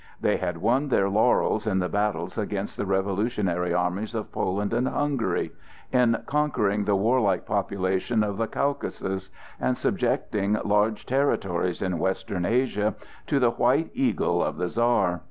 They 0.19 0.37
had 0.37 0.57
won 0.57 0.87
their 0.89 1.09
laurels 1.11 1.67
in 1.67 1.77
the 1.77 1.87
battles 1.87 2.35
against 2.35 2.75
the 2.75 2.87
revolutionary 2.87 3.71
armies 3.71 4.15
of 4.15 4.31
Poland 4.31 4.73
and 4.73 4.87
Hungary, 4.87 5.51
in 5.91 6.23
conquering 6.25 6.85
the 6.85 6.95
warlike 6.95 7.45
population 7.45 8.23
of 8.23 8.37
the 8.37 8.47
Caucasus, 8.47 9.29
and 9.59 9.77
subjecting 9.77 10.57
large 10.65 11.05
territories 11.05 11.83
in 11.83 11.99
western 11.99 12.45
Asia 12.45 12.95
to 13.27 13.39
the 13.39 13.51
white 13.51 13.91
eagle 13.93 14.43
of 14.43 14.57
the 14.57 14.69
Czar. 14.69 15.19